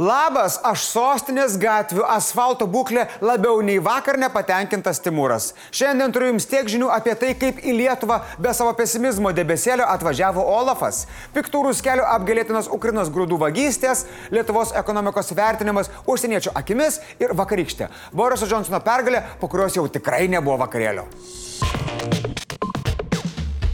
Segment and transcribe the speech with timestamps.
[0.00, 5.50] Labas, aš sostinės gatvių asfalto būklė labiau nei vakar nepatenkintas Timūras.
[5.76, 10.40] Šiandien turiu jums tiek žinių apie tai, kaip į Lietuvą be savo pesimizmo debesėlio atvažiavo
[10.54, 11.02] Olafas.
[11.36, 17.92] Piktūrus kelių apgalėtinos Ukrainos grūdų vagystės, Lietuvos ekonomikos vertinimas užsieniečių akimis ir vakarykštė.
[18.16, 21.10] Boriso Johnsono pergalė, po kurios jau tikrai nebuvo vakarėlio.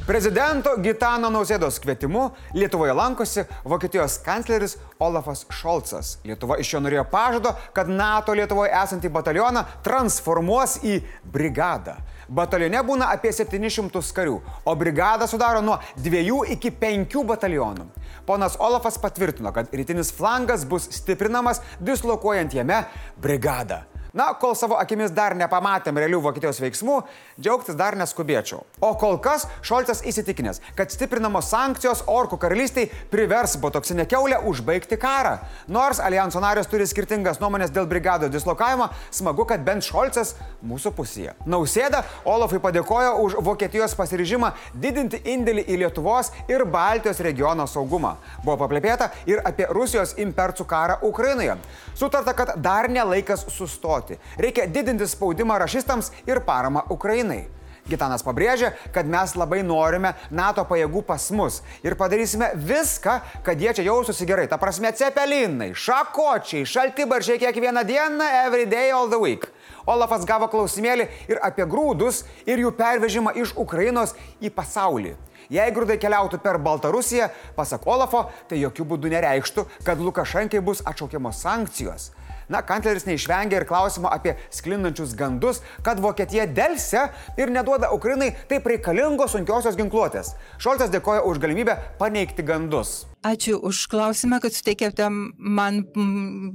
[0.07, 6.13] Prezidento Gitano Nausėdos kvietimu Lietuvoje lankosi Vokietijos kancleris Olafas Šolcas.
[6.23, 11.01] Lietuva iš jo norėjo pažado, kad NATO Lietuvoje esantį batalioną transformuos į
[11.35, 11.97] brigadą.
[12.31, 17.91] Batalione būna apie 700 karių, o brigada sudaro nuo 2 iki 5 batalionų.
[18.31, 22.85] Ponas Olafas patvirtino, kad rytinis flangas bus stiprinamas dislokuojant jame
[23.19, 23.83] brigadą.
[24.17, 26.95] Na, kol savo akimis dar nepamatėm realių Vokietijos veiksmų,
[27.37, 28.63] džiaugtis dar neskubėčiau.
[28.81, 35.35] O kol kas Šolcas įsitikinęs, kad stiprinamos sankcijos Orkų karalystiai privers botoksinę keulę užbaigti karą.
[35.69, 40.33] Nors alijanso narės turi skirtingas nuomonės dėl brigado dislokavimo, smagu, kad bent Šolcas
[40.65, 41.37] mūsų pusėje.
[41.45, 48.15] Nausėda Olafui padėkojo už Vokietijos pasiryžimą didinti indėlį į Lietuvos ir Baltijos regiono saugumą.
[48.41, 51.61] Buvo paplepėta ir apie Rusijos impercų karą Ukrainoje.
[51.93, 54.19] Sutarta, kad dar nelaikas sustoti kovoti.
[54.39, 57.49] Reikia didinti spaudimą rašistams ir paramą Ukrainai.
[57.87, 63.73] Gitanas pabrėžia, kad mes labai norime NATO pajėgų pas mus ir padarysime viską, kad jie
[63.75, 64.49] čia jaustųsi gerai.
[64.49, 69.47] Ta prasme, cepelinai, šakočiai, šaltibaršiai kiekvieną dieną, every day, all the week.
[69.87, 75.15] Olafas gavo klausimėlį ir apie grūdus ir jų pervežimą iš Ukrainos į pasaulį.
[75.47, 81.39] Jei grūdai keliautų per Baltarusiją, pasak Olafo, tai jokių būdų nereikštų, kad Lukašenkai bus atšaukiamos
[81.39, 82.11] sankcijos.
[82.49, 87.09] Na, kancleris neišvengia ir klausimo apie sklindančius gandus, kad Vokietija dėlse
[87.41, 90.37] ir neduoda Ukrainai taip reikalingos sunkiosios ginkluotės.
[90.63, 93.03] Šoltas dėkoja už galimybę paneigti gandus.
[93.27, 95.81] Ačiū už klausimą, kad suteikėte man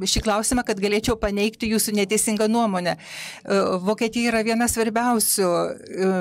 [0.08, 2.96] šį klausimą, kad galėčiau paneigti jūsų neteisingą nuomonę.
[2.96, 6.16] E, Vokietija yra viena svarbiausių e,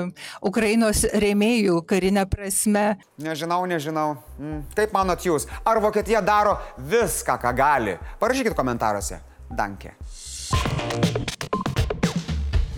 [0.51, 2.85] Ukrainos rėmėjų karinė prasme.
[3.23, 4.09] Nežinau, nežinau.
[4.41, 5.47] Mm, kaip manot jūs?
[5.63, 7.99] Ar Vokietija daro viską, ką gali?
[8.19, 9.30] Parašykit komentaruose.
[9.51, 9.95] Dankė.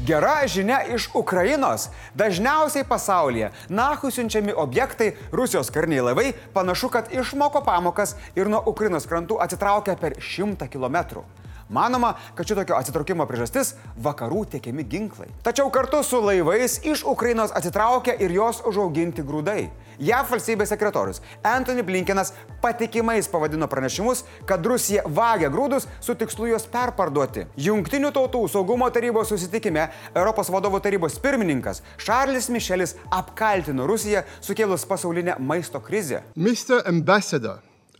[0.03, 1.87] Gera žinia iš Ukrainos.
[2.19, 9.07] Dažniausiai pasaulyje Nahu siunčiami objektai, Rusijos kariniai laivai panašu, kad išmoko pamokas ir nuo Ukrainos
[9.07, 11.23] krantų atsitraukia per šimtą kilometrų.
[11.69, 13.73] Manoma, kad šitokio atsitraukimo priežastis-
[14.05, 15.29] vakarų tiekiami ginklai.
[15.43, 19.69] Tačiau kartu su laivais iš Ukrainos atsitraukia ir jos užauginti grūdai.
[19.99, 26.65] JAV valstybės sekretorius Anthony Blinkenas patikimais pavadino pranešimus, kad Rusija vagia grūdus su tikslu juos
[26.65, 27.45] perparduoti.
[27.57, 35.37] Junktinių tautų saugumo tarybos susitikime Europos vadovų tarybos pirmininkas Šarlis Mišelis apkaltino Rusiją sukėlus pasaulinę
[35.39, 36.23] maisto krizę.
[36.35, 36.81] Mr.
[36.87, 37.59] Ambassador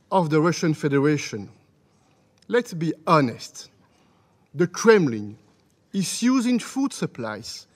[0.10, 1.50] of the Russian Federation,
[2.48, 3.70] let's be honest.
[4.54, 5.38] The Kremlin
[5.94, 7.68] is using food supplies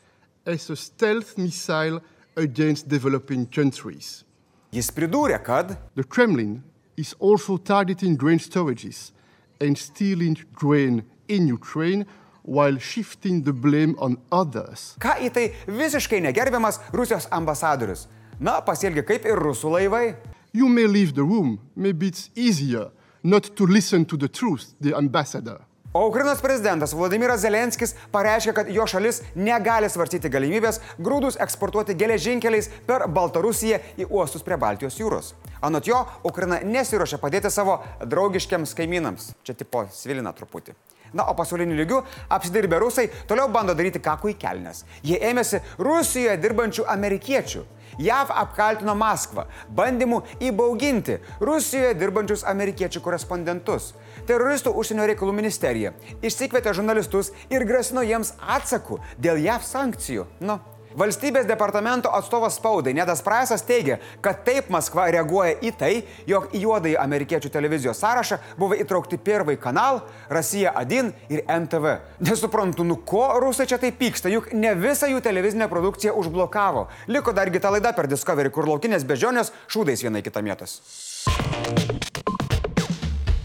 [0.45, 2.01] as a stealth missile
[2.35, 4.23] against developing countries.
[4.71, 6.63] Jis pridūrė, kad The Kremlin
[6.97, 9.11] is also targeting grain storages
[9.59, 12.05] and stealing grain in Ukraine
[12.43, 14.95] while shifting the blame on others.
[14.99, 18.07] ką į tai visiškai negerbiamas Rusijos ambasadorius.
[18.39, 20.15] Na, pasielgia kaip ir rusų laivai.
[20.53, 22.91] You may leave the room, maybe it's easier
[23.27, 25.59] not to listen to the truth, the ambassador.
[25.93, 32.69] O Ukrainos prezidentas Vladimiras Zelenskis pareiškė, kad jo šalis negali svarstyti galimybės grūdus eksportuoti geležinkeliais
[32.87, 35.33] per Baltarusiją į uostus prie Baltijos jūros.
[35.59, 39.31] Anot jo, Ukraina nesiuošia padėti savo draugiškiams kaimynams.
[39.43, 40.75] Čia tipo svilina truputį.
[41.15, 44.83] Na, o pasauliniu lygiu apsidirbę rusai toliau bando daryti kakų į kelnes.
[45.07, 47.63] Jie ėmėsi Rusijoje dirbančių amerikiečių.
[47.97, 53.93] JAV apkaltino Maskvą bandymu įbauginti Rusijoje dirbančius amerikiečių korespondentus.
[54.27, 60.27] Teroristų užsienio reikalų ministerija išsikvietė žurnalistus ir grasino jiems atsakų dėl JAV sankcijų.
[60.39, 60.59] Nu,
[60.97, 65.91] Valstybės departamento atstovas spaudai Nedas Praisas teigia, kad taip Maskva reaguoja į tai,
[66.25, 69.99] jog į juodąjį amerikiečių televizijos sąrašą buvo įtraukti Pirvai kanal,
[70.33, 71.91] Rasija Adin ir NTV.
[72.25, 76.87] Nesuprantu, nu ko rusai čia taip pyksta, juk ne visą jų televizinę produkciją užblokavo.
[77.13, 80.79] Liko dargi ta laida per Discovery, kur laukinės bežionės šūdais vienai kitą mėtos.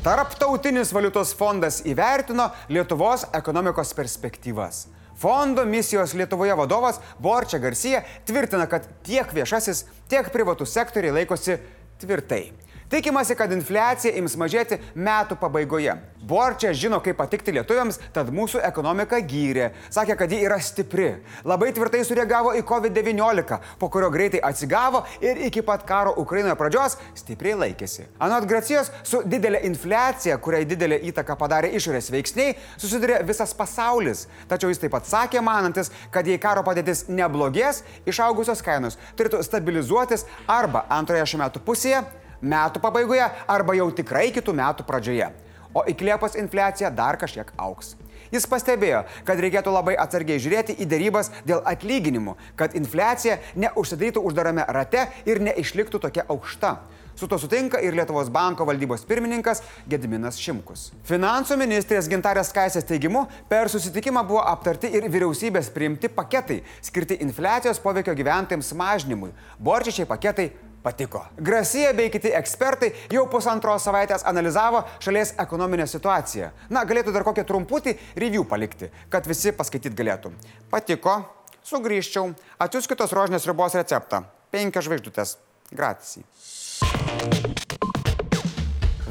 [0.02, 4.86] Tarptautinis valiutos fondas įvertino Lietuvos ekonomikos perspektyvas.
[5.22, 11.60] Fondo misijos Lietuvoje vadovas Borčia Garcija tvirtina, kad tiek viešasis, tiek privatus sektoriai laikosi
[12.02, 12.48] tvirtai.
[12.92, 15.94] Tikimasi, kad infliacija ims mažėti metų pabaigoje.
[16.28, 19.70] Borčia žino, kaip patikti lietuviams, tad mūsų ekonomika gyrė.
[19.90, 21.06] Sakė, kad ji yra stipri.
[21.48, 26.98] Labai tvirtai sureagavo į COVID-19, po kurio greitai atsigavo ir iki pat karo Ukrainoje pradžios
[27.16, 28.10] stipriai laikėsi.
[28.20, 34.26] Anot Gracijos, su didelė infliacija, kuriai didelę įtaką padarė išorės veiksniai, susidurė visas pasaulis.
[34.52, 40.28] Tačiau jis taip pat sakė, manantis, kad jei karo padėtis neblogės, išaugusios kainos turėtų stabilizuotis
[40.44, 42.04] arba antroje šių metų pusėje,
[42.42, 45.32] metų pabaigoje arba jau tikrai kitų metų pradžioje
[45.74, 47.96] o iki Liepos infliacija dar kažkiek auks.
[48.32, 54.64] Jis pastebėjo, kad reikėtų labai atsargiai žiūrėti į dėrybas dėl atlyginimų, kad infliacija neužsidarytų uždarame
[54.72, 56.78] rate ir neišliktų tokia aukšta.
[57.12, 60.86] Su to sutinka ir Lietuvos banko valdybos pirmininkas Gediminas Šimkus.
[61.04, 67.82] Finansų ministrės Gintarės Kaisės teigimu, per susitikimą buvo aptarti ir vyriausybės priimti paketai skirti infliacijos
[67.84, 69.34] poveikio gyventojams mažinimui.
[69.60, 71.22] Borčiai paketai patiko.
[71.36, 76.50] Grasija bei kiti ekspertai jau pusantros savaitės analizavo šalies ekonominę situaciją.
[76.70, 80.34] Na, galėtų dar kokią trumputį review palikti, kad visi paskaityti galėtų.
[80.72, 81.20] Patiko,
[81.66, 82.32] sugrįžčiau,
[82.62, 84.24] atsiųsk kitos rožinės ribos receptą.
[84.52, 85.38] Penkias žvaigždutės.
[85.72, 86.26] Gracijai.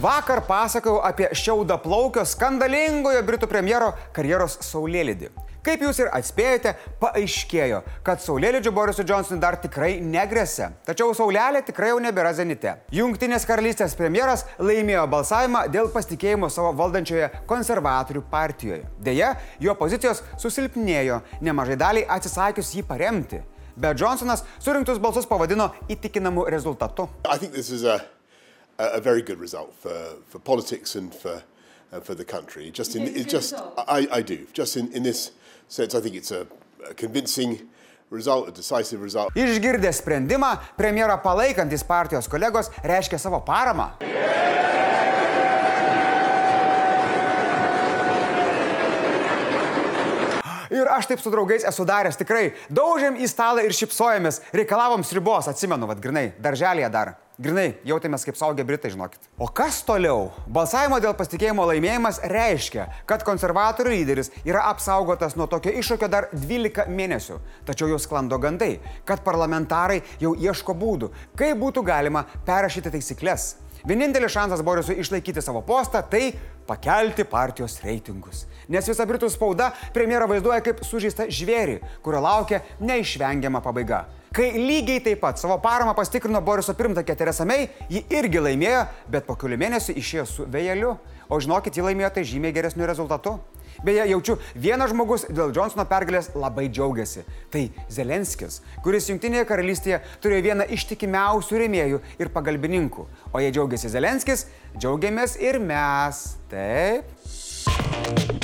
[0.01, 5.29] Vakar pasakojau apie šiaudą plaukio skandalingojo Britų premjero karjeros saulėlydį.
[5.61, 10.71] Kaip jūs ir atspėjote, paaiškėjo, kad Saulėlydžio Borisui Johnsonui dar tikrai negresia.
[10.87, 12.79] Tačiau Saulelė tikrai jau nebėra zenite.
[12.97, 18.87] Junktinės karalystės premjeras laimėjo balsavimą dėl pasitikėjimo savo valdančioje konservatorių partijoje.
[19.05, 23.43] Deja, jo pozicijos susilpnėjo, nemažai daliai atsisakius jį paremti.
[23.77, 27.05] Bet Johnsonas surinktus balsus pavadino įtikinamu rezultatu.
[28.81, 29.93] A, a very good result for,
[30.25, 31.43] for politics and for,
[31.93, 32.71] uh, for the country.
[32.71, 34.47] Just in, it just, I, I do.
[34.53, 35.29] Just in, in this
[35.67, 36.45] sense, I think it's a,
[36.89, 37.59] a convincing
[38.11, 39.35] result, decisive result.
[39.35, 43.91] Išgirdę sprendimą, premjerą palaikantis partijos kolegos reiškia savo paramą.
[50.71, 52.53] Ir aš taip su draugais esu daręs tikrai.
[52.71, 57.17] Daužėm į stalą ir šipsojomės, reikalavom sribos, atsimenu, vad grinai, darželėje dar.
[57.41, 59.25] Grinai, jautėmės kaip saugę Britai, žinokit.
[59.41, 60.29] O kas toliau?
[60.47, 66.85] Balsavimo dėl pasitikėjimo laimėjimas reiškia, kad konservatorių lyderis yra apsaugotas nuo tokio iššūkio dar 12
[66.87, 67.39] mėnesių.
[67.67, 68.75] Tačiau jau sklando gandai,
[69.09, 73.55] kad parlamentarai jau ieško būdų, kaip būtų galima perrašyti taisyklės.
[73.87, 76.33] Vienintelis šansas Borisui išlaikyti savo postą- tai
[76.67, 78.45] pakelti partijos reitingus.
[78.67, 84.05] Nes visa Britų spauda premjerą vaizduoja kaip sužeistą žvėrį, kurio laukia neišvengiama pabaiga.
[84.31, 89.25] Kai lygiai taip pat savo paramą pastikrino Boriso pirmtakė Teresa May, ji irgi laimėjo, bet
[89.25, 90.97] po kelių mėnesių išėjo su vėjeliu.
[91.31, 93.37] O žinokit, ji laimėjo tai žymiai geresniu rezultatu.
[93.81, 97.23] Beje, jaučiu, vienas žmogus dėl Johnsono pergalės labai džiaugiasi.
[97.53, 103.07] Tai Zelenskis, kuris Junktinėje karalystėje turėjo vieną ištikimiausių rėmėjų ir pagalbininkų.
[103.31, 104.45] O jei džiaugiasi Zelenskis,
[104.75, 106.23] džiaugiamės ir mes.
[106.51, 108.40] Taip.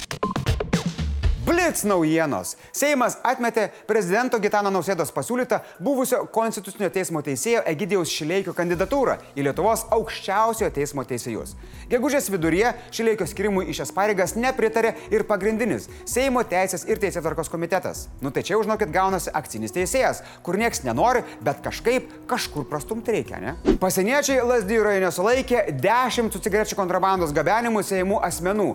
[1.68, 2.54] Blitz naujienos.
[2.72, 9.84] Seimas atmetė prezidento Gitano Nausėdos pasiūlytą buvusio Konstitucinio teismo teisėjo Egidijaus Šileikio kandidatūrą į Lietuvos
[9.92, 11.58] aukščiausiojo teismo teisėjus.
[11.92, 18.06] Gegužės viduryje Šileikio skirimui į šias pareigas nepritarė ir pagrindinis Seimo teisės ir teisėtvarkos komitetas.
[18.24, 23.42] Nu tai čia užnokit gaunasi akcinis teisėjas, kur nieks nenori, bet kažkaip kažkur prastumti reikia,
[23.44, 23.75] ne?
[23.84, 28.70] Pasieniečiai Lasdijų rajone sulaikė 10 su cigarečių kontrabandos gabenimu Seimų asmenų.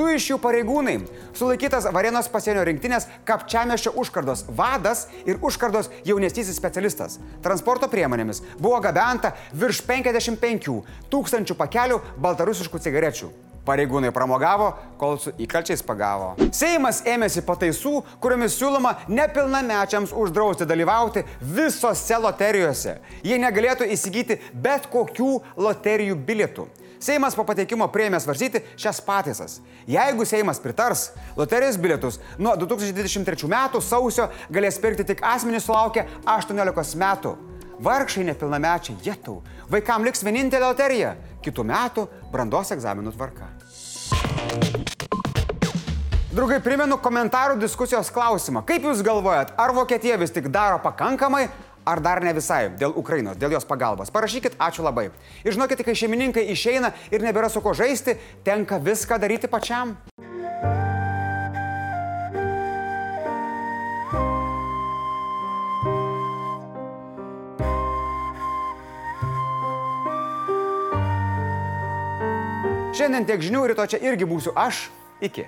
[0.00, 0.98] Du iš jų pareigūnai
[1.36, 7.18] sulaikytas Varėno Ukrainos pasienio rinktinės Kapčiamešio užkardos vadas ir užkardos jaunesnysis specialistas.
[7.42, 10.72] Transporto priemonėmis buvo gabenta virš 55
[11.10, 13.34] tūkstančių pakelių baltarusiškų cigarečių.
[13.68, 16.30] Pareigūnai pramogavo, kol su įkalčiais pagavo.
[16.56, 22.96] Seimas ėmėsi pataisų, kuriomis siūloma nepilnamečiams uždrausti dalyvauti visose loterijose.
[23.26, 26.64] Jie negalėtų įsigyti bet kokių loterijų bilietų.
[26.98, 29.58] Seimas po pateikimo prieimė svarstyti šias pataisas.
[29.86, 36.98] Jeigu Seimas pritars, loterijos bilietus nuo 2023 metų sausio galės pirkti tik asmenys sulaukę 18
[36.98, 37.36] metų.
[37.78, 39.36] Vargšai nepilnamečiai, jėtau,
[39.70, 41.14] vaikam liks vienintelė loterija-
[41.44, 43.46] kitų metų brandos egzaminų tvarka.
[46.28, 48.60] Draugai, primenu komentarų diskusijos klausimą.
[48.62, 51.48] Kaip Jūs galvojat, ar Vokietija vis tik daro pakankamai,
[51.88, 54.12] ar dar ne visai dėl Ukrainos, dėl jos pagalbos.
[54.12, 55.08] Parašykit, ačiū labai.
[55.44, 59.96] Ir žinokit, kai šeimininkai išeina ir nebėra su ko žaisti, tenka viską daryti pačiam.
[72.98, 74.88] Šiandien tiek žinių, ryto čia irgi būsiu aš.
[75.24, 75.46] Iki.